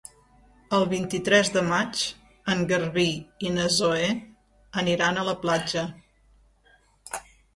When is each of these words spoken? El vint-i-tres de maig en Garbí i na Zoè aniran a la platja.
El 0.77 0.85
vint-i-tres 0.93 1.51
de 1.57 1.61
maig 1.65 1.99
en 2.53 2.63
Garbí 2.71 3.05
i 3.47 3.51
na 3.59 3.67
Zoè 3.75 4.09
aniran 4.83 5.19
a 5.19 5.27
la 5.31 5.37
platja. 5.45 5.85